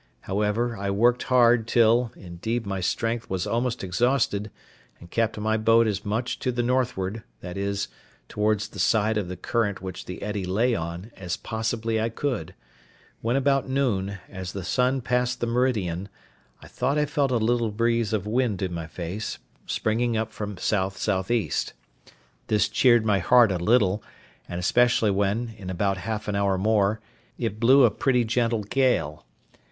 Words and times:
However, 0.21 0.75
I 0.75 0.89
worked 0.89 1.21
hard 1.29 1.67
till, 1.67 2.11
indeed, 2.15 2.65
my 2.65 2.79
strength 2.79 3.29
was 3.29 3.45
almost 3.45 3.83
exhausted, 3.83 4.49
and 4.99 5.11
kept 5.11 5.37
my 5.37 5.57
boat 5.57 5.85
as 5.85 6.03
much 6.03 6.39
to 6.39 6.51
the 6.51 6.63
northward, 6.63 7.21
that 7.41 7.55
is, 7.55 7.87
towards 8.27 8.69
the 8.69 8.79
side 8.79 9.15
of 9.15 9.27
the 9.27 9.37
current 9.37 9.79
which 9.79 10.05
the 10.05 10.23
eddy 10.23 10.43
lay 10.43 10.73
on, 10.73 11.11
as 11.15 11.37
possibly 11.37 12.01
I 12.01 12.09
could; 12.09 12.55
when 13.21 13.35
about 13.35 13.69
noon, 13.69 14.17
as 14.27 14.53
the 14.53 14.63
sun 14.63 15.01
passed 15.01 15.39
the 15.39 15.45
meridian, 15.45 16.09
I 16.63 16.67
thought 16.67 16.97
I 16.97 17.05
felt 17.05 17.29
a 17.29 17.37
little 17.37 17.69
breeze 17.69 18.11
of 18.11 18.25
wind 18.25 18.63
in 18.63 18.73
my 18.73 18.87
face, 18.87 19.37
springing 19.67 20.17
up 20.17 20.31
from 20.31 20.55
SSE. 20.55 21.73
This 22.47 22.69
cheered 22.69 23.05
my 23.05 23.19
heart 23.19 23.51
a 23.51 23.59
little, 23.59 24.01
and 24.49 24.57
especially 24.59 25.11
when, 25.11 25.53
in 25.59 25.69
about 25.69 25.97
half 25.97 26.27
an 26.27 26.35
hour 26.35 26.57
more, 26.57 26.99
it 27.37 27.59
blew 27.59 27.83
a 27.83 27.91
pretty 27.91 28.25
gentle 28.25 28.63
gale. 28.63 29.27